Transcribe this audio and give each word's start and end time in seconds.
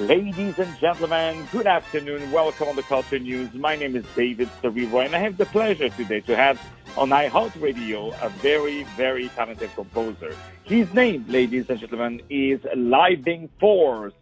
Ladies 0.00 0.58
and 0.58 0.78
gentlemen, 0.78 1.46
good 1.52 1.66
afternoon. 1.66 2.32
Welcome 2.32 2.68
on 2.68 2.76
the 2.76 2.82
Culture 2.82 3.18
News. 3.18 3.52
My 3.52 3.76
name 3.76 3.94
is 3.94 4.04
David 4.16 4.48
Serero, 4.62 5.04
and 5.04 5.14
I 5.14 5.18
have 5.18 5.36
the 5.36 5.44
pleasure 5.44 5.90
today 5.90 6.20
to 6.20 6.34
have 6.34 6.58
on 6.96 7.10
iHeartRadio 7.10 8.14
a 8.22 8.30
very, 8.30 8.84
very 8.96 9.28
talented 9.28 9.68
composer. 9.74 10.34
His 10.64 10.92
name, 10.94 11.26
ladies 11.28 11.68
and 11.68 11.78
gentlemen, 11.78 12.22
is 12.30 12.60
Living 12.74 13.50
Force. 13.60 14.14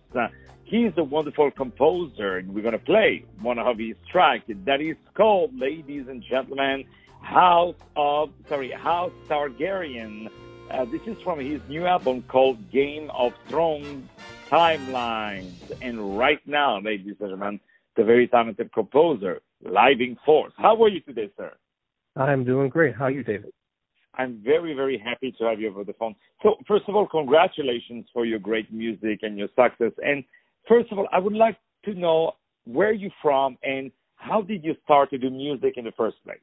He's 0.65 0.91
a 0.97 1.05
wonderful 1.05 1.53
composer, 1.53 2.39
and 2.39 2.53
we're 2.53 2.63
going 2.63 2.73
to 2.73 2.81
play 2.81 3.25
one 3.41 3.61
of 3.61 3.79
his 3.79 3.95
tracks 4.11 4.47
that 4.49 4.81
is 4.81 4.97
called, 5.15 5.57
ladies 5.57 6.09
and 6.09 6.25
gentlemen, 6.25 6.87
House 7.21 7.77
of, 7.95 8.31
sorry, 8.49 8.73
House 8.73 9.13
Targaryen. 9.29 10.29
Uh, 10.73 10.85
this 10.87 11.03
is 11.07 11.17
from 11.23 11.39
his 11.39 11.61
new 11.69 11.87
album 11.87 12.23
called 12.23 12.69
Game 12.73 13.11
of 13.11 13.33
Thrones 13.47 14.09
timelines. 14.51 15.61
And 15.81 16.19
right 16.19 16.41
now, 16.47 16.81
ladies 16.81 17.07
and 17.09 17.19
gentlemen, 17.19 17.61
the 17.97 18.05
very 18.05 18.29
talented 18.29 18.73
composer, 18.73 19.41
Living 19.63 20.17
Force. 20.25 20.53
How 20.57 20.83
are 20.83 20.89
you 20.89 21.01
today, 21.01 21.31
sir? 21.37 21.53
I'm 22.17 22.45
doing 22.45 22.69
great. 22.69 22.95
How 22.95 23.05
are 23.07 23.11
you, 23.11 23.23
David? 23.23 23.53
I'm 24.15 24.41
very, 24.45 24.75
very 24.75 24.99
happy 24.99 25.35
to 25.39 25.45
have 25.45 25.61
you 25.61 25.69
over 25.69 25.85
the 25.85 25.93
phone. 25.93 26.15
So, 26.43 26.57
first 26.67 26.85
of 26.89 26.97
all, 26.97 27.07
congratulations 27.07 28.07
for 28.13 28.27
your 28.27 28.41
great 28.41 28.73
music 28.73 29.21
and 29.23 29.39
your 29.39 29.49
success. 29.49 29.93
And 30.05 30.25
first 30.69 30.91
of 30.91 30.99
all, 30.99 31.09
I 31.13 31.19
would 31.19 31.35
like 31.35 31.57
to 31.85 31.95
know 31.95 32.33
where 32.65 32.93
you're 32.93 33.11
from 33.23 33.57
and 33.63 33.93
how 34.17 34.43
did 34.43 34.65
you 34.65 34.75
start 34.85 35.11
to 35.11 35.19
do 35.19 35.31
music 35.31 35.75
in 35.77 35.85
the 35.85 35.93
first 35.93 36.17
place? 36.25 36.39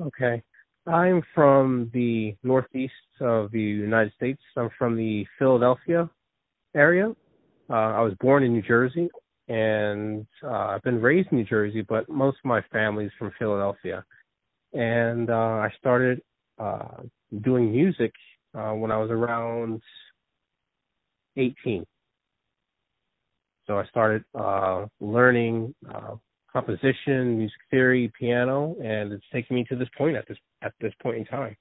Okay. 0.00 0.42
I'm 0.86 1.22
from 1.34 1.90
the 1.92 2.36
northeast 2.42 2.92
of 3.20 3.50
the 3.50 3.60
United 3.60 4.12
States. 4.14 4.40
I'm 4.56 4.70
from 4.78 4.96
the 4.96 5.26
Philadelphia 5.38 6.08
area. 6.74 7.14
Uh, 7.70 7.72
I 7.72 8.00
was 8.00 8.14
born 8.20 8.42
in 8.42 8.52
New 8.52 8.62
Jersey, 8.62 9.08
and 9.48 10.26
uh, 10.42 10.48
I've 10.48 10.82
been 10.82 11.00
raised 11.00 11.28
in 11.32 11.38
New 11.38 11.44
Jersey, 11.44 11.82
but 11.82 12.08
most 12.08 12.38
of 12.38 12.44
my 12.44 12.62
family's 12.72 13.10
from 13.18 13.32
Philadelphia. 13.38 14.04
And 14.72 15.30
uh, 15.30 15.32
I 15.32 15.70
started 15.78 16.20
uh, 16.58 17.02
doing 17.42 17.72
music 17.72 18.12
uh, 18.54 18.72
when 18.72 18.90
I 18.90 18.96
was 18.98 19.10
around 19.10 19.82
18. 21.36 21.84
So 23.66 23.78
I 23.78 23.86
started 23.86 24.24
uh, 24.38 24.86
learning 25.00 25.74
uh, 25.92 26.16
composition, 26.52 27.38
music 27.38 27.58
theory, 27.70 28.12
piano, 28.18 28.76
and 28.82 29.12
it's 29.12 29.24
taken 29.32 29.56
me 29.56 29.64
to 29.64 29.76
this 29.76 29.88
point 29.96 30.16
at 30.16 30.28
this 30.28 30.36
at 30.62 30.72
this 30.80 30.92
point 31.02 31.18
in 31.18 31.24
time. 31.24 31.56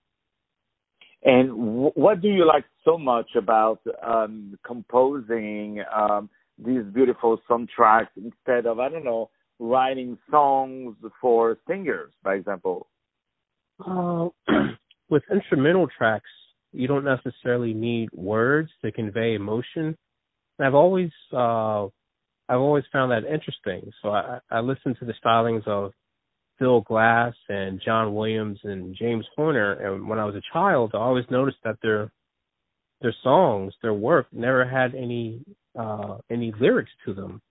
And 1.23 1.49
w- 1.49 1.91
what 1.95 2.21
do 2.21 2.27
you 2.27 2.45
like 2.45 2.65
so 2.83 2.97
much 2.97 3.29
about 3.35 3.79
um, 4.05 4.57
composing 4.65 5.83
um, 5.95 6.29
these 6.57 6.83
beautiful 6.93 7.39
soundtracks 7.49 8.09
instead 8.17 8.65
of, 8.65 8.79
I 8.79 8.89
don't 8.89 9.05
know, 9.05 9.29
writing 9.59 10.17
songs 10.29 10.95
for 11.21 11.57
singers, 11.67 12.11
by 12.23 12.35
example? 12.35 12.87
Uh, 13.85 14.29
with 15.09 15.23
instrumental 15.31 15.87
tracks, 15.97 16.29
you 16.71 16.87
don't 16.87 17.05
necessarily 17.05 17.73
need 17.73 18.09
words 18.13 18.69
to 18.83 18.91
convey 18.91 19.35
emotion. 19.35 19.97
And 20.57 20.67
I've 20.67 20.75
always 20.75 21.11
uh, 21.31 21.85
I've 22.49 22.59
always 22.59 22.83
found 22.91 23.11
that 23.11 23.23
interesting. 23.31 23.91
So 24.01 24.09
I, 24.09 24.39
I 24.51 24.59
listen 24.59 24.95
to 24.99 25.05
the 25.05 25.13
stylings 25.23 25.65
of 25.67 25.93
Phil 26.59 26.81
Glass 26.81 27.33
and 27.49 27.81
John 27.83 28.13
Williams 28.13 28.59
and 28.63 28.95
James 28.95 29.25
Horner. 29.35 29.73
And 29.73 30.07
when 30.07 30.19
I 30.19 30.25
was 30.25 30.35
a 30.35 30.53
child, 30.53 30.91
I 30.93 30.97
always 30.97 31.25
noticed 31.29 31.57
that 31.63 31.77
their 31.81 32.11
their 33.01 33.15
songs, 33.21 33.73
their 33.81 33.93
work, 33.93 34.27
never 34.31 34.65
had 34.65 34.95
any 34.95 35.43
uh, 35.77 36.17
any 36.31 36.53
lyrics 36.59 36.91
to 37.05 37.13
them. 37.13 37.41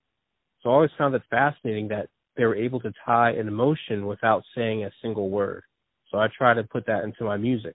So 0.63 0.71
I 0.71 0.75
always 0.75 0.91
found 0.97 1.15
it 1.15 1.23
fascinating 1.29 1.89
that 1.89 2.09
they 2.37 2.45
were 2.45 2.57
able 2.57 2.81
to 2.81 2.93
tie 3.05 3.33
an 3.33 3.49
emotion 3.49 4.07
without 4.07 4.43
saying 4.55 4.85
a 4.85 4.91
single 5.03 5.29
word. 5.29 5.63
So 6.11 6.19
I 6.19 6.29
try 6.37 6.55
to 6.55 6.63
put 6.63 6.87
that 6.87 7.05
into 7.05 7.25
my 7.25 7.37
music. 7.37 7.75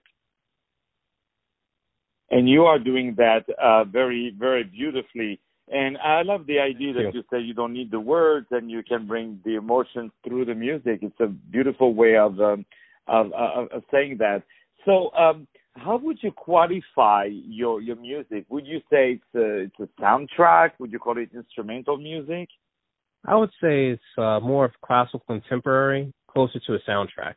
And 2.29 2.49
you 2.49 2.63
are 2.63 2.79
doing 2.79 3.15
that 3.17 3.45
uh, 3.61 3.85
very, 3.85 4.35
very 4.37 4.63
beautifully. 4.63 5.39
And 5.69 5.97
I 5.97 6.21
love 6.21 6.47
the 6.47 6.59
idea 6.59 6.93
that 6.93 7.13
you 7.13 7.23
say 7.29 7.39
you 7.41 7.53
don't 7.53 7.73
need 7.73 7.91
the 7.91 7.99
words 7.99 8.47
and 8.51 8.71
you 8.71 8.83
can 8.83 9.05
bring 9.05 9.41
the 9.43 9.55
emotions 9.55 10.11
through 10.25 10.45
the 10.45 10.55
music. 10.55 10.99
It's 11.01 11.19
a 11.19 11.27
beautiful 11.27 11.93
way 11.93 12.15
of 12.15 12.39
um, 12.39 12.65
of, 13.07 13.33
of, 13.33 13.67
of 13.71 13.83
saying 13.91 14.17
that. 14.19 14.43
So, 14.85 15.11
um, 15.13 15.47
how 15.75 15.97
would 15.97 16.17
you 16.21 16.31
qualify 16.31 17.25
your 17.29 17.81
your 17.81 17.97
music? 17.97 18.45
Would 18.49 18.65
you 18.65 18.79
say 18.89 19.19
it's 19.19 19.35
a 19.35 19.63
it's 19.63 19.79
a 19.79 20.01
soundtrack? 20.01 20.71
Would 20.79 20.91
you 20.91 20.99
call 20.99 21.17
it 21.17 21.29
instrumental 21.33 21.97
music? 21.97 22.47
I 23.25 23.35
would 23.35 23.51
say 23.61 23.89
it's 23.89 24.01
uh, 24.17 24.39
more 24.39 24.65
of 24.65 24.71
classical 24.81 25.21
contemporary, 25.27 26.13
closer 26.31 26.59
to 26.65 26.75
a 26.75 26.79
soundtrack. 26.89 27.35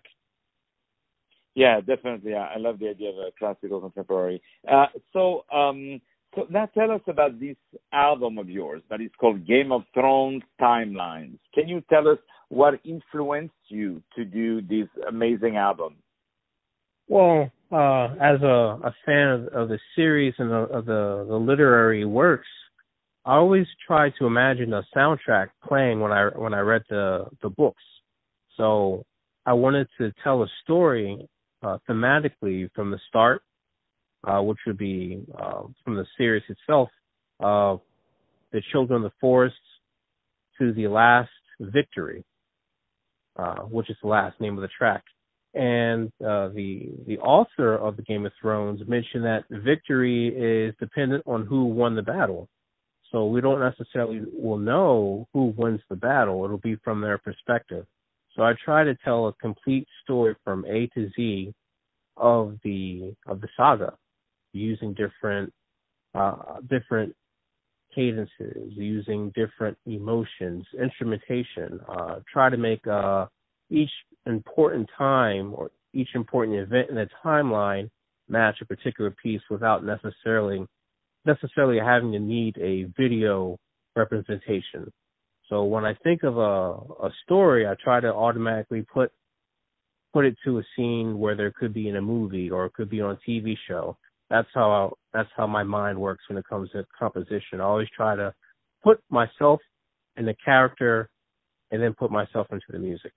Yeah, 1.55 1.81
definitely. 1.81 2.35
I 2.35 2.59
love 2.59 2.79
the 2.79 2.89
idea 2.89 3.11
of 3.11 3.17
a 3.17 3.31
classical 3.37 3.81
contemporary. 3.81 4.41
Uh, 4.71 4.87
so, 5.13 5.45
um, 5.53 6.01
so 6.35 6.47
now 6.51 6.67
tell 6.67 6.91
us 6.91 7.01
about 7.09 7.41
this 7.41 7.57
album 7.93 8.39
of 8.39 8.49
yours 8.49 8.83
that 8.91 9.01
is 9.01 9.11
called 9.19 9.47
Game 9.47 9.73
of 9.73 9.83
Thrones 9.95 10.43
Timelines. 10.61 11.39
Can 11.55 11.69
you 11.69 11.83
tell 11.91 12.09
us 12.09 12.19
what 12.49 12.81
influenced 12.85 13.55
you 13.69 14.03
to 14.17 14.25
do 14.25 14.61
this 14.63 14.89
amazing 15.09 15.57
album? 15.57 15.97
Well, 17.09 17.51
uh, 17.73 18.15
as 18.21 18.41
a, 18.43 18.79
a 18.85 18.95
fan 19.05 19.29
of, 19.29 19.47
of, 19.49 19.69
the 19.69 19.79
series 19.97 20.35
and 20.39 20.51
the, 20.51 20.55
of 20.55 20.87
the, 20.87 21.27
the 21.29 21.37
literary 21.37 22.05
works, 22.05 22.47
I 23.25 23.35
always 23.35 23.67
try 23.87 24.11
to 24.19 24.27
imagine 24.27 24.73
a 24.73 24.83
soundtrack 24.97 25.49
playing 25.67 26.01
when 26.01 26.13
I 26.13 26.29
when 26.37 26.55
I 26.55 26.61
read 26.61 26.83
the 26.89 27.27
the 27.43 27.51
books. 27.51 27.83
So 28.57 29.05
I 29.45 29.53
wanted 29.53 29.89
to 29.99 30.13
tell 30.25 30.43
a 30.43 30.49
story 30.63 31.29
uh, 31.63 31.79
thematically 31.89 32.71
from 32.75 32.91
the 32.91 32.99
start 33.09 33.43
uh, 34.27 34.41
which 34.41 34.59
would 34.67 34.79
be 34.79 35.23
uh, 35.39 35.63
from 35.85 35.97
the 35.97 36.07
series 36.17 36.43
itself, 36.49 36.89
uh, 37.41 37.77
the 38.53 38.63
Children 38.73 39.05
of 39.05 39.11
the 39.11 39.17
Forest 39.21 39.57
to 40.59 40.73
the 40.73 40.89
last 40.89 41.31
victory, 41.61 42.25
uh, 43.37 43.63
which 43.63 43.89
is 43.91 43.97
the 44.03 44.09
last 44.09 44.41
name 44.41 44.57
of 44.57 44.63
the 44.63 44.69
track. 44.77 45.03
And 45.55 46.09
uh, 46.25 46.49
the 46.51 46.91
the 47.07 47.19
author 47.19 47.75
of 47.75 47.97
the 47.97 48.03
Game 48.03 48.25
of 48.25 48.33
Thrones 48.41 48.81
mentioned 48.87 49.25
that 49.25 49.45
victory 49.51 50.29
is 50.29 50.75
dependent 50.79 51.25
on 51.27 51.45
who 51.45 51.65
won 51.65 51.97
the 51.97 52.03
battle. 52.03 52.49
So 53.11 53.27
we 53.27 53.41
don't 53.41 53.59
necessarily 53.59 54.23
will 54.33 54.59
know 54.59 55.27
who 55.33 55.53
wins 55.57 55.81
the 55.89 55.97
battle. 55.97 56.45
It'll 56.45 56.59
be 56.59 56.77
from 56.85 57.01
their 57.01 57.19
perspective. 57.19 57.85
So 58.37 58.45
I 58.45 58.53
try 58.65 58.85
to 58.85 58.95
tell 59.05 59.27
a 59.27 59.33
complete 59.33 59.89
story 60.05 60.37
from 60.45 60.65
A 60.67 60.87
to 60.95 61.11
Z 61.17 61.53
of 62.17 62.57
the 62.63 63.13
of 63.27 63.41
the 63.41 63.49
saga 63.57 63.95
using 64.53 64.95
different 64.95 65.53
uh, 66.15 66.61
different 66.69 67.15
cadences, 67.95 68.73
using 68.73 69.33
different 69.35 69.77
emotions, 69.87 70.65
instrumentation. 70.81 71.81
Uh, 71.89 72.17
try 72.33 72.49
to 72.51 72.57
make 72.57 72.87
uh, 72.87 73.27
each 73.71 73.91
important 74.27 74.89
time 74.97 75.53
or 75.55 75.71
each 75.93 76.09
important 76.15 76.59
event 76.59 76.91
in 76.91 76.99
a 76.99 77.09
timeline 77.25 77.89
match 78.29 78.57
a 78.61 78.65
particular 78.65 79.11
piece 79.23 79.41
without 79.51 79.85
necessarily 79.85 80.65
necessarily 81.27 81.79
having 81.79 82.13
to 82.13 82.19
need 82.19 82.57
a 82.59 82.85
video 82.97 83.59
representation. 83.97 84.91
So 85.49 85.65
when 85.65 85.85
I 85.85 85.95
think 86.03 86.23
of 86.23 86.39
a, 86.39 87.07
a 87.07 87.11
story, 87.25 87.67
I 87.67 87.75
try 87.83 88.01
to 88.01 88.09
automatically 88.09 88.87
put 88.93 89.11
put 90.13 90.25
it 90.25 90.37
to 90.45 90.59
a 90.59 90.63
scene 90.77 91.19
where 91.19 91.37
there 91.37 91.53
could 91.53 91.75
be 91.75 91.89
in 91.89 91.97
a 91.97 92.03
movie 92.03 92.51
or 92.51 92.67
it 92.67 92.75
could 92.75 92.91
be 92.91 93.01
on 93.01 93.13
a 93.13 93.31
TV 93.31 93.55
show 93.69 93.97
that's 94.31 94.49
how 94.55 94.71
I, 94.71 94.89
that's 95.13 95.29
how 95.37 95.47
my 95.47 95.65
mind 95.65 96.01
works 96.01 96.23
when 96.29 96.39
it 96.39 96.45
comes 96.49 96.71
to 96.71 96.85
composition. 96.99 97.61
I 97.61 97.65
always 97.65 97.89
try 97.95 98.15
to 98.17 98.33
put 98.83 99.01
myself 99.11 99.61
in 100.17 100.25
the 100.25 100.35
character 100.45 101.11
and 101.71 101.83
then 101.83 101.95
put 101.95 102.11
myself 102.11 102.47
into 102.51 102.67
the 102.71 102.79
music. 102.79 103.13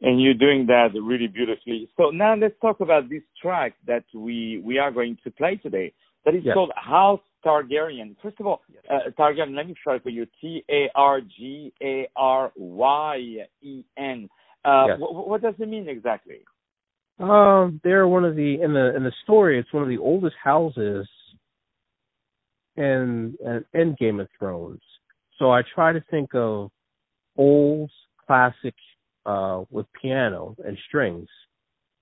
And 0.00 0.20
you're 0.20 0.34
doing 0.34 0.66
that 0.66 0.88
really 1.00 1.28
beautifully. 1.28 1.88
So 1.96 2.10
now 2.10 2.34
let's 2.34 2.54
talk 2.60 2.80
about 2.80 3.08
this 3.08 3.22
track 3.40 3.74
that 3.86 4.04
we 4.12 4.60
we 4.64 4.78
are 4.78 4.90
going 4.90 5.16
to 5.22 5.30
play 5.30 5.60
today. 5.62 5.92
That 6.24 6.34
is 6.34 6.42
yes. 6.44 6.54
called 6.54 6.72
House 6.76 7.20
Targaryen. 7.44 8.16
First 8.22 8.40
of 8.40 8.46
all, 8.46 8.62
yes. 8.72 8.82
uh, 8.90 9.10
Targaryen, 9.18 9.54
let 9.56 9.68
me 9.68 9.74
try 9.82 10.00
for 10.00 10.10
you. 10.10 10.26
T 10.40 10.64
A 10.68 10.88
R 10.96 11.20
G 11.20 11.72
A 11.82 12.08
R 12.16 12.52
Y 12.56 13.46
E 13.62 13.84
N. 13.96 14.28
Uh, 14.64 14.86
yes. 14.88 14.96
what, 14.98 15.28
what 15.28 15.42
does 15.42 15.54
it 15.58 15.68
mean 15.68 15.88
exactly? 15.88 16.40
Um, 17.18 17.80
they're 17.84 18.08
one 18.08 18.24
of 18.24 18.36
the 18.36 18.60
in 18.60 18.72
the 18.72 18.96
in 18.96 19.04
the 19.04 19.12
story. 19.22 19.58
It's 19.58 19.72
one 19.72 19.82
of 19.82 19.88
the 19.88 19.98
oldest 19.98 20.36
houses 20.42 21.08
in 22.76 23.36
in 23.74 23.96
Game 23.98 24.20
of 24.20 24.28
Thrones. 24.38 24.80
So 25.38 25.50
I 25.50 25.62
try 25.74 25.92
to 25.92 26.02
think 26.10 26.34
of 26.34 26.70
old 27.36 27.90
classic 28.26 28.74
uh, 29.26 29.62
with 29.70 29.86
piano 30.00 30.56
and 30.64 30.76
strings. 30.88 31.28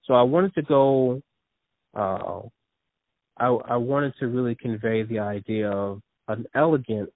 So 0.04 0.14
I 0.14 0.22
wanted 0.22 0.54
to 0.54 0.62
go. 0.62 1.22
Uh, 1.94 2.42
I 3.38 3.46
I 3.46 3.76
wanted 3.76 4.14
to 4.20 4.28
really 4.28 4.54
convey 4.54 5.02
the 5.02 5.18
idea 5.18 5.70
of 5.70 6.00
an 6.28 6.46
elegant 6.54 7.10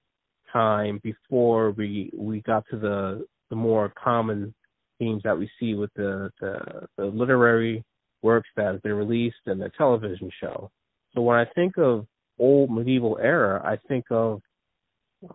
time 0.52 1.00
before 1.02 1.70
we 1.73 2.11
we 2.17 2.41
got 2.43 2.64
to 2.70 2.79
the 2.79 3.26
the 3.50 3.56
more 3.56 3.93
common 4.02 4.55
themes 4.99 5.23
that 5.25 5.38
we 5.38 5.50
see 5.58 5.75
with 5.75 5.91
the 5.94 6.31
the, 6.41 6.87
the 6.96 7.05
literary 7.06 7.85
works 8.23 8.49
that 8.56 8.67
have 8.67 8.82
been 8.82 8.94
released 8.94 9.37
and 9.46 9.61
the 9.61 9.70
television 9.76 10.31
show. 10.41 10.70
So 11.14 11.20
when 11.23 11.37
I 11.37 11.44
think 11.55 11.79
of 11.79 12.06
old 12.38 12.70
medieval 12.70 13.19
era, 13.23 13.62
I 13.64 13.76
think 13.87 14.06
of 14.11 14.41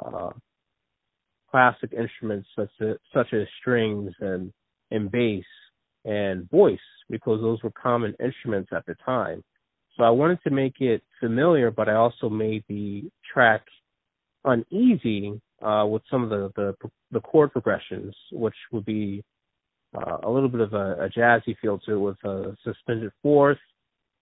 uh, 0.03 0.31
classic 1.50 1.94
instruments 1.94 2.47
such 2.56 2.69
as, 2.81 2.95
such 3.13 3.33
as 3.33 3.47
strings 3.59 4.11
and 4.19 4.51
and 4.91 5.11
bass 5.11 5.45
and 6.06 6.50
voice 6.50 6.79
because 7.09 7.41
those 7.41 7.61
were 7.63 7.71
common 7.71 8.15
instruments 8.23 8.69
at 8.75 8.85
the 8.85 8.95
time. 9.06 9.44
So 9.97 10.03
I 10.03 10.09
wanted 10.09 10.39
to 10.44 10.50
make 10.50 10.79
it 10.79 11.03
familiar, 11.19 11.71
but 11.71 11.89
I 11.89 11.95
also 11.95 12.29
made 12.29 12.63
the 12.69 13.09
track 13.33 13.61
uneasy 14.45 15.39
uh, 15.61 15.85
with 15.85 16.01
some 16.09 16.23
of 16.23 16.29
the, 16.29 16.51
the 16.56 16.89
the 17.11 17.19
chord 17.19 17.51
progressions, 17.51 18.15
which 18.31 18.56
would 18.71 18.85
be 18.85 19.23
uh, 19.95 20.18
a 20.24 20.30
little 20.30 20.50
bit 20.50 20.62
of 20.62 20.74
a, 20.74 21.06
a 21.06 21.09
jazzy 21.09 21.56
feel 21.62 21.80
to 21.80 21.94
it 21.94 21.97
with 21.97 22.24
a 22.24 22.56
suspended 22.63 23.12
fourth, 23.21 23.57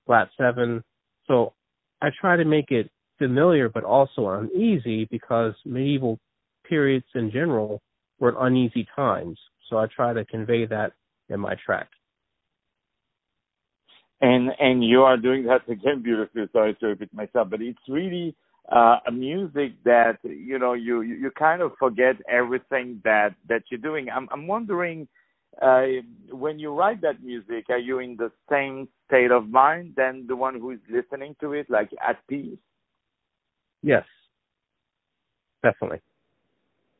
flat 0.05 0.29
seven. 0.37 0.83
So 1.27 1.53
I 2.01 2.09
try 2.19 2.37
to 2.37 2.45
make 2.45 2.71
it 2.71 2.89
familiar 3.17 3.69
but 3.69 3.83
also 3.83 4.29
uneasy 4.29 5.05
because 5.09 5.53
medieval 5.65 6.19
periods 6.67 7.05
in 7.15 7.31
general 7.31 7.81
were 8.19 8.35
uneasy 8.39 8.87
times. 8.95 9.37
So 9.69 9.77
I 9.77 9.87
try 9.93 10.13
to 10.13 10.23
convey 10.25 10.65
that 10.67 10.93
in 11.29 11.39
my 11.39 11.55
track. 11.65 11.89
And 14.21 14.49
and 14.59 14.83
you 14.83 15.03
are 15.03 15.17
doing 15.17 15.43
that 15.45 15.69
again 15.69 16.01
beautifully. 16.01 16.45
Sorry 16.51 16.73
to 16.75 16.87
repeat 16.87 17.13
myself, 17.13 17.49
but 17.51 17.61
it's 17.61 17.77
really 17.87 18.35
uh, 18.71 18.97
a 19.07 19.11
music 19.11 19.73
that 19.83 20.17
you 20.23 20.57
know 20.57 20.73
you, 20.73 21.01
you 21.01 21.29
kind 21.37 21.61
of 21.61 21.73
forget 21.77 22.15
everything 22.27 22.99
that 23.03 23.35
that 23.47 23.63
you're 23.69 23.79
doing. 23.79 24.07
I'm 24.09 24.27
I'm 24.31 24.47
wondering 24.47 25.07
uh, 25.61 25.85
when 26.31 26.59
you 26.59 26.73
write 26.73 27.01
that 27.01 27.23
music, 27.23 27.65
are 27.69 27.77
you 27.77 27.99
in 27.99 28.15
the 28.15 28.31
same 28.49 28.87
state 29.07 29.31
of 29.31 29.49
mind 29.49 29.93
than 29.95 30.25
the 30.27 30.35
one 30.35 30.59
who 30.59 30.71
is 30.71 30.79
listening 30.89 31.35
to 31.41 31.53
it, 31.53 31.69
like 31.69 31.89
at 32.07 32.25
peace? 32.27 32.57
Yes, 33.81 34.05
definitely. 35.63 36.01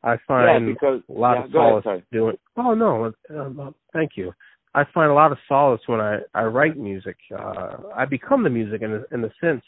I 0.02 0.16
find 0.26 0.66
yeah, 0.66 0.72
because, 0.72 1.00
a 1.08 1.12
lot 1.12 1.34
yeah, 1.34 1.44
of 1.44 1.52
solace 1.52 1.86
ahead, 1.86 2.04
doing. 2.12 2.36
Oh 2.56 2.74
no, 2.74 3.12
um, 3.30 3.74
thank 3.92 4.12
you. 4.16 4.32
I 4.74 4.84
find 4.94 5.10
a 5.10 5.14
lot 5.14 5.32
of 5.32 5.38
solace 5.48 5.80
when 5.86 6.00
I 6.00 6.18
I 6.34 6.44
write 6.44 6.76
music. 6.76 7.16
Uh, 7.36 7.78
I 7.96 8.04
become 8.04 8.42
the 8.44 8.50
music 8.50 8.82
in 8.82 9.04
in 9.12 9.22
the 9.22 9.32
sense 9.40 9.64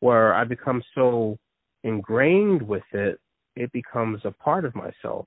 where 0.00 0.34
I 0.34 0.44
become 0.44 0.82
so 0.94 1.38
ingrained 1.84 2.62
with 2.62 2.82
it, 2.92 3.20
it 3.56 3.72
becomes 3.72 4.20
a 4.24 4.30
part 4.30 4.64
of 4.64 4.74
myself. 4.74 5.26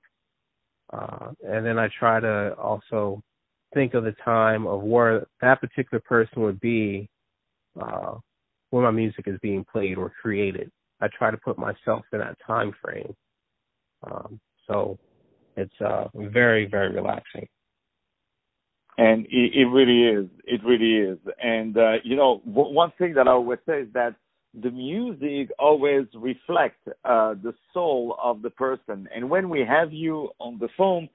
Uh, 0.92 1.30
and 1.46 1.64
then 1.64 1.78
I 1.78 1.88
try 1.98 2.20
to 2.20 2.54
also 2.54 3.22
think 3.72 3.94
of 3.94 4.04
the 4.04 4.14
time 4.24 4.66
of 4.66 4.82
where 4.82 5.26
that 5.40 5.60
particular 5.60 6.00
person 6.06 6.42
would 6.42 6.60
be 6.60 7.08
uh, 7.80 8.14
when 8.70 8.84
my 8.84 8.90
music 8.90 9.26
is 9.26 9.38
being 9.42 9.64
played 9.70 9.98
or 9.98 10.12
created. 10.20 10.70
I 11.00 11.08
try 11.08 11.30
to 11.30 11.36
put 11.36 11.58
myself 11.58 12.04
in 12.12 12.20
that 12.20 12.36
time 12.46 12.72
frame. 12.82 13.14
Um, 14.04 14.40
so 14.66 14.98
it's 15.56 15.74
uh, 15.80 16.04
very, 16.14 16.66
very 16.66 16.92
relaxing. 16.94 17.46
And 18.96 19.26
it, 19.26 19.54
it, 19.54 19.66
really 19.66 20.04
is. 20.04 20.28
It 20.44 20.62
really 20.64 21.10
is. 21.10 21.18
And, 21.42 21.76
uh, 21.76 21.94
you 22.04 22.14
know, 22.14 22.42
w- 22.46 22.72
one 22.72 22.92
thing 22.96 23.14
that 23.14 23.26
I 23.26 23.32
always 23.32 23.58
say 23.66 23.80
is 23.80 23.88
that 23.94 24.14
the 24.62 24.70
music 24.70 25.50
always 25.58 26.06
reflects 26.14 26.80
uh, 27.04 27.34
the 27.42 27.54
soul 27.72 28.16
of 28.22 28.42
the 28.42 28.50
person. 28.50 29.08
And 29.14 29.28
when 29.28 29.48
we 29.48 29.60
have 29.60 29.92
you 29.92 30.30
on 30.38 30.58
the 30.58 30.68
phone 30.76 31.08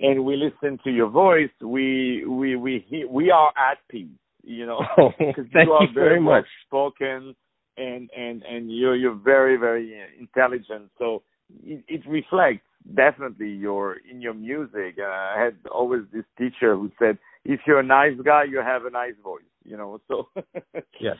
and 0.00 0.24
we 0.24 0.36
listen 0.36 0.78
to 0.84 0.90
your 0.90 1.08
voice, 1.08 1.50
we 1.60 2.24
we 2.26 2.56
we 2.56 3.06
we 3.08 3.30
are 3.30 3.48
at 3.48 3.78
peace. 3.88 4.08
You 4.42 4.66
know, 4.66 4.80
because 5.18 5.44
oh, 5.54 5.60
you 5.62 5.72
are 5.72 5.86
very, 5.92 6.08
very 6.08 6.20
much 6.20 6.46
spoken 6.66 7.34
and 7.76 8.08
and 8.16 8.42
and 8.42 8.74
you're 8.74 8.96
you're 8.96 9.14
very 9.14 9.56
very 9.56 10.00
intelligent. 10.18 10.90
So 10.98 11.22
it, 11.64 11.84
it 11.88 12.02
reflects 12.08 12.64
definitely 12.94 13.50
your 13.50 13.96
in 14.10 14.22
your 14.22 14.34
music. 14.34 14.96
Uh, 14.98 15.04
I 15.04 15.42
had 15.44 15.56
always 15.70 16.02
this 16.12 16.24
teacher 16.38 16.76
who 16.76 16.90
said, 16.98 17.18
if 17.44 17.60
you're 17.66 17.80
a 17.80 17.82
nice 17.82 18.18
guy, 18.24 18.44
you 18.44 18.58
have 18.58 18.86
a 18.86 18.90
nice 18.90 19.14
voice. 19.22 19.42
You 19.64 19.76
know, 19.76 20.00
so 20.08 20.28
yes 21.00 21.16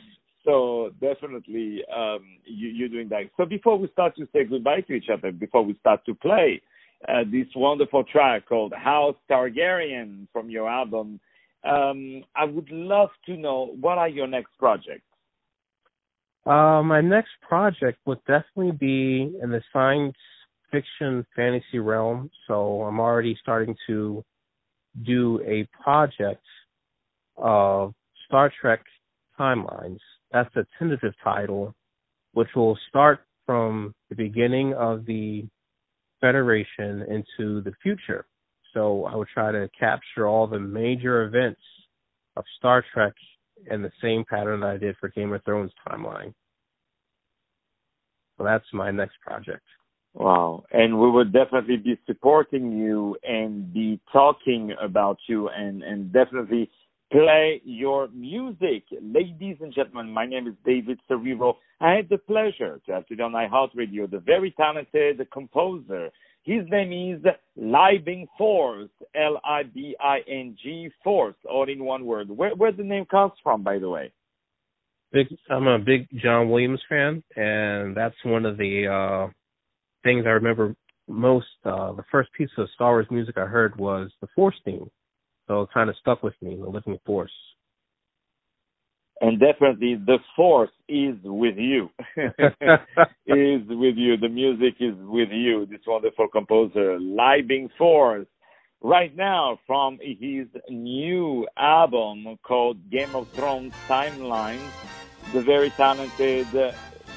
so 0.46 0.90
definitely, 1.00 1.82
um, 1.94 2.24
you, 2.44 2.86
are 2.86 2.88
doing 2.88 3.08
that. 3.08 3.22
So 3.36 3.44
before 3.44 3.76
we 3.78 3.88
start 3.92 4.16
to 4.16 4.28
say 4.32 4.44
goodbye 4.44 4.82
to 4.82 4.92
each 4.92 5.08
other, 5.12 5.32
before 5.32 5.64
we 5.64 5.76
start 5.80 6.06
to 6.06 6.14
play 6.14 6.62
uh, 7.08 7.24
this 7.30 7.48
wonderful 7.56 8.04
track 8.04 8.48
called 8.48 8.72
House 8.72 9.16
Targaryen 9.28 10.28
from 10.32 10.48
your 10.48 10.68
album, 10.68 11.18
um, 11.64 12.22
I 12.36 12.44
would 12.44 12.70
love 12.70 13.08
to 13.26 13.36
know 13.36 13.74
what 13.80 13.98
are 13.98 14.08
your 14.08 14.28
next 14.28 14.56
projects. 14.56 15.02
Uh, 16.46 16.80
my 16.84 17.00
next 17.00 17.32
project 17.46 17.98
would 18.06 18.20
definitely 18.28 18.70
be 18.70 19.36
in 19.42 19.50
the 19.50 19.60
science 19.72 20.14
fiction 20.70 21.26
fantasy 21.34 21.80
realm. 21.80 22.30
So 22.46 22.82
I'm 22.82 23.00
already 23.00 23.36
starting 23.42 23.74
to 23.88 24.24
do 25.04 25.40
a 25.44 25.66
project 25.82 26.44
of 27.36 27.94
Star 28.26 28.52
Trek 28.60 28.84
timelines 29.38 29.98
that's 30.32 30.52
the 30.54 30.66
tentative 30.78 31.14
title, 31.22 31.74
which 32.32 32.48
will 32.54 32.78
start 32.88 33.20
from 33.44 33.94
the 34.10 34.16
beginning 34.16 34.74
of 34.74 35.06
the 35.06 35.46
Federation 36.20 37.02
into 37.08 37.60
the 37.60 37.72
future. 37.82 38.26
So 38.72 39.04
I 39.04 39.14
will 39.14 39.26
try 39.32 39.52
to 39.52 39.68
capture 39.78 40.26
all 40.26 40.46
the 40.46 40.58
major 40.58 41.24
events 41.24 41.60
of 42.36 42.44
Star 42.58 42.84
Trek 42.92 43.12
in 43.70 43.82
the 43.82 43.92
same 44.02 44.24
pattern 44.28 44.60
that 44.60 44.70
I 44.70 44.76
did 44.76 44.96
for 44.98 45.08
Game 45.08 45.32
of 45.32 45.44
Thrones 45.44 45.72
timeline. 45.86 46.32
So 48.36 48.44
that's 48.44 48.64
my 48.72 48.90
next 48.90 49.20
project. 49.20 49.62
Wow. 50.14 50.64
And 50.72 50.98
we 50.98 51.10
would 51.10 51.32
definitely 51.32 51.76
be 51.76 51.98
supporting 52.06 52.72
you 52.72 53.16
and 53.22 53.72
be 53.72 54.00
talking 54.12 54.74
about 54.80 55.18
you 55.28 55.48
and, 55.48 55.82
and 55.82 56.12
definitely 56.12 56.70
play 57.10 57.60
your 57.64 58.08
music. 58.08 58.84
Ladies 59.00 59.56
and 59.60 59.72
gentlemen, 59.74 60.12
my 60.12 60.26
name 60.26 60.46
is 60.46 60.54
David 60.64 60.98
Serero. 61.08 61.54
I 61.80 61.92
had 61.92 62.08
the 62.08 62.18
pleasure 62.18 62.80
to 62.86 62.92
have 62.92 63.06
today 63.06 63.22
on 63.22 63.32
iHeartRadio 63.32 64.10
the 64.10 64.18
very 64.18 64.52
talented 64.52 65.20
composer. 65.32 66.10
His 66.42 66.62
name 66.70 67.14
is 67.14 67.24
Living 67.56 68.26
Force, 68.38 68.88
L-I-B-I-N-G 69.14 70.90
Force, 71.02 71.34
all 71.48 71.68
in 71.68 71.84
one 71.84 72.04
word. 72.06 72.30
Where, 72.30 72.54
where 72.54 72.72
the 72.72 72.84
name 72.84 73.04
comes 73.06 73.32
from, 73.42 73.62
by 73.62 73.78
the 73.78 73.88
way? 73.88 74.12
Big, 75.12 75.26
I'm 75.50 75.66
a 75.66 75.78
big 75.78 76.08
John 76.20 76.50
Williams 76.50 76.80
fan, 76.88 77.22
and 77.36 77.96
that's 77.96 78.14
one 78.24 78.44
of 78.44 78.56
the 78.56 78.86
uh, 78.86 79.32
things 80.02 80.24
I 80.26 80.30
remember 80.30 80.74
most. 81.08 81.46
Uh, 81.64 81.92
the 81.92 82.04
first 82.10 82.32
piece 82.32 82.50
of 82.58 82.68
Star 82.74 82.92
Wars 82.92 83.06
music 83.10 83.38
I 83.38 83.46
heard 83.46 83.76
was 83.76 84.10
the 84.20 84.28
Force 84.34 84.56
theme 84.64 84.90
so 85.46 85.62
it 85.62 85.68
kind 85.72 85.90
of 85.90 85.96
stuck 86.00 86.22
with 86.22 86.34
me, 86.42 86.56
the 86.56 86.68
living 86.68 86.98
force. 87.04 87.32
And 89.20 89.40
definitely 89.40 89.94
the 89.94 90.18
force 90.34 90.70
is 90.88 91.16
with 91.24 91.56
you. 91.56 91.88
is 93.26 93.62
with 93.66 93.96
you. 93.96 94.16
The 94.18 94.28
music 94.28 94.74
is 94.78 94.94
with 94.98 95.30
you. 95.30 95.66
This 95.66 95.80
wonderful 95.86 96.28
composer, 96.28 96.98
Living 97.00 97.70
Force. 97.78 98.26
Right 98.82 99.16
now, 99.16 99.58
from 99.66 99.98
his 100.02 100.48
new 100.68 101.48
album 101.56 102.38
called 102.42 102.90
Game 102.90 103.14
of 103.14 103.26
Thrones 103.28 103.72
Timelines, 103.88 104.70
the 105.32 105.40
very 105.40 105.70
talented 105.70 106.46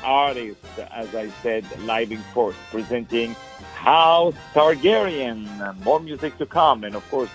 artist, 0.01 0.65
as 0.91 1.13
I 1.13 1.27
said, 1.43 1.65
Living 1.81 2.23
Force, 2.33 2.55
presenting 2.71 3.35
House 3.75 4.35
Targaryen. 4.53 5.83
More 5.83 5.99
music 5.99 6.37
to 6.37 6.45
come, 6.45 6.85
and 6.85 6.95
of 6.95 7.07
course, 7.11 7.29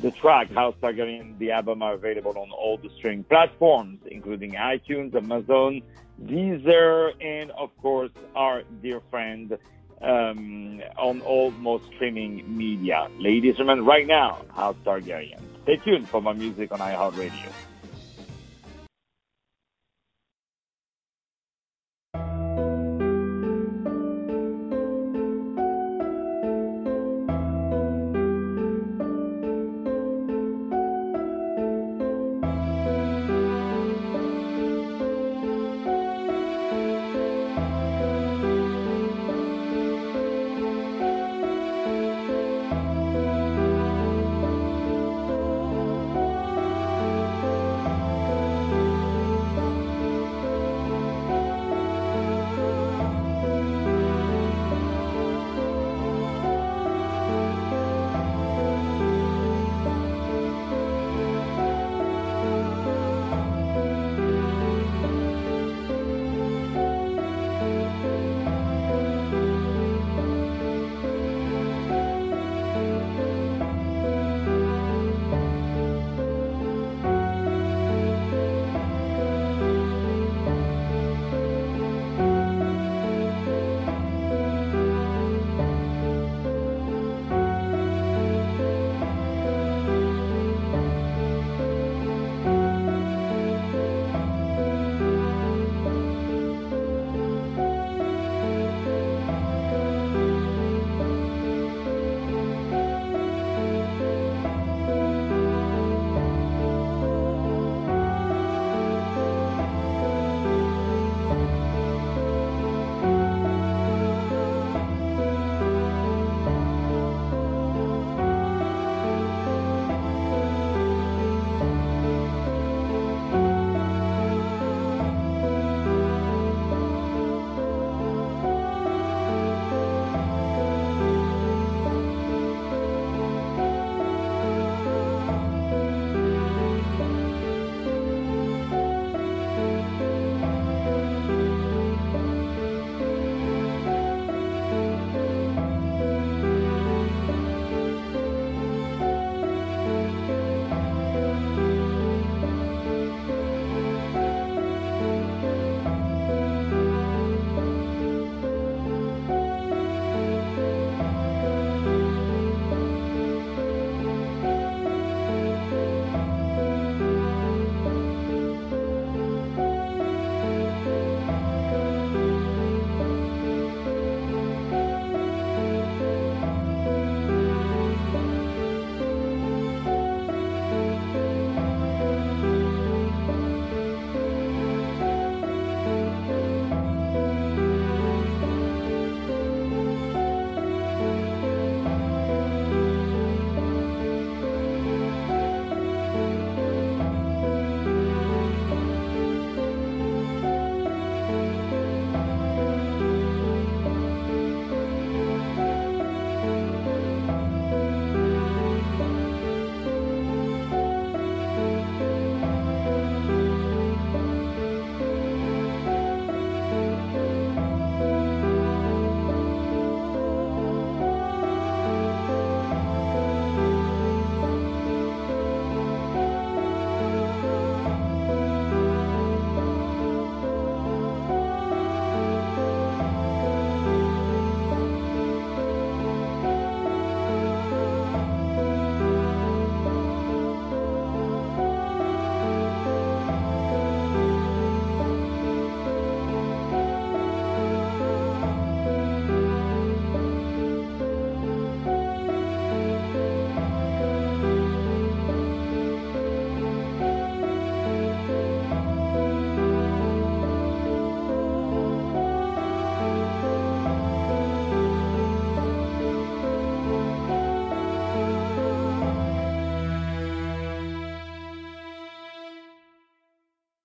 the 0.00 0.10
track 0.12 0.50
House 0.52 0.74
Targaryen, 0.82 1.38
the 1.38 1.50
album 1.50 1.82
are 1.82 1.94
available 1.94 2.36
on 2.38 2.50
all 2.50 2.78
the 2.78 2.90
streaming 2.96 3.24
platforms, 3.24 4.00
including 4.10 4.52
iTunes, 4.52 5.14
Amazon, 5.14 5.82
Deezer, 6.24 7.12
and 7.20 7.50
of 7.52 7.76
course 7.78 8.10
our 8.34 8.62
dear 8.82 9.00
friend 9.10 9.58
um, 10.00 10.80
on 10.96 11.20
all 11.22 11.50
most 11.52 11.84
streaming 11.94 12.44
media. 12.56 13.08
Ladies 13.18 13.58
and 13.58 13.68
gentlemen, 13.68 13.84
right 13.84 14.06
now, 14.06 14.42
House 14.54 14.76
Targaryen. 14.84 15.40
Stay 15.64 15.76
tuned 15.76 16.08
for 16.08 16.22
my 16.22 16.32
music 16.32 16.72
on 16.72 16.78
iHeartRadio. 16.78 17.52